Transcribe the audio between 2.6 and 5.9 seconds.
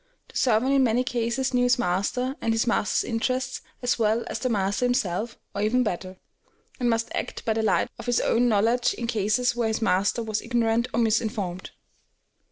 master's interests as well as the master himself, or even